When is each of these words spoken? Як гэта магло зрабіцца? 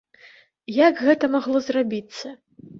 Як 0.87 0.97
гэта 1.09 1.31
магло 1.37 1.57
зрабіцца? 1.69 2.37